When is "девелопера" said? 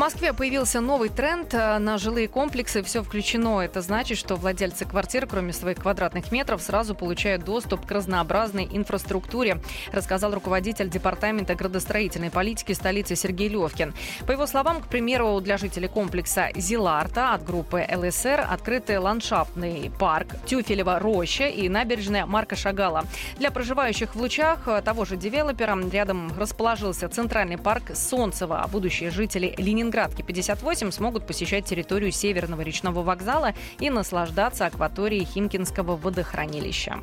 25.18-25.78